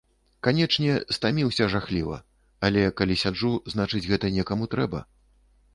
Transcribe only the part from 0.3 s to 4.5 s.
Канечне, стаміўся жахліва, але калі сяджу, значыць, гэта